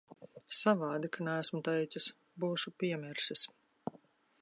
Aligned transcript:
Savādi, 0.59 1.11
ka 1.17 1.27
neesmu 1.27 1.61
teicis. 1.69 2.09
Būšu 2.45 2.77
piemirsis. 2.85 3.49